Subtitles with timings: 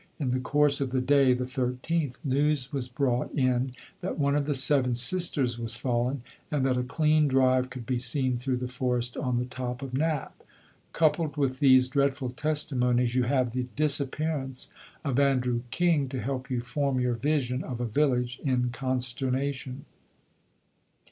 [0.17, 4.47] In the course of the day (the 13th) news was brought in that one of
[4.47, 8.67] the Seven Sisters was fallen, and that a clean drive could be seen through the
[8.67, 10.41] forest on the top of Knapp.
[10.91, 14.73] Coupled with these dreadful testimonies you have the disappearance
[15.05, 19.85] of Andrew King to help you form your vision of a village in consternation.